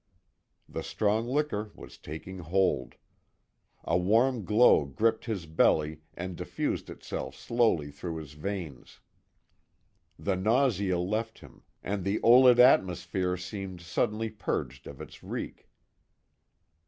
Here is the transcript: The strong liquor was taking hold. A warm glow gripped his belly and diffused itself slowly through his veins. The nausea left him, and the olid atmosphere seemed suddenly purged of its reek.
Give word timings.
The 0.67 0.81
strong 0.81 1.27
liquor 1.27 1.69
was 1.75 1.99
taking 1.99 2.39
hold. 2.39 2.95
A 3.83 3.95
warm 3.99 4.45
glow 4.45 4.83
gripped 4.83 5.25
his 5.25 5.45
belly 5.45 5.99
and 6.15 6.35
diffused 6.35 6.89
itself 6.89 7.35
slowly 7.35 7.91
through 7.91 8.15
his 8.15 8.33
veins. 8.33 8.99
The 10.17 10.35
nausea 10.35 10.97
left 10.97 11.37
him, 11.37 11.61
and 11.83 12.03
the 12.03 12.19
olid 12.23 12.59
atmosphere 12.59 13.37
seemed 13.37 13.79
suddenly 13.81 14.31
purged 14.31 14.87
of 14.87 15.01
its 15.01 15.21
reek. 15.23 15.69